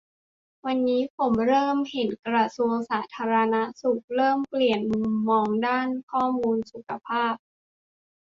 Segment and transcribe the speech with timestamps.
[0.65, 7.35] วันนี้ผมเริ่มเห็นกระทรวงสาธารณสุขเริ่มเปลี่ยนมุมมองด้านข้อมูลสุขภาพ